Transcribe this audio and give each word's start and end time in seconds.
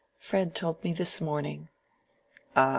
"Fred 0.17 0.55
told 0.55 0.83
me 0.83 0.93
this 0.93 1.21
morning." 1.21 1.69
"Ah! 2.55 2.69